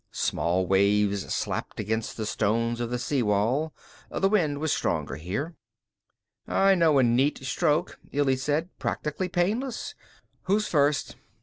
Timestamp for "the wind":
4.09-4.57